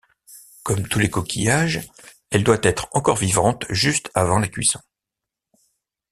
[0.63, 1.87] Comme tous les coquillages,
[2.31, 4.79] elle doit être encore vivante juste avant la cuisson.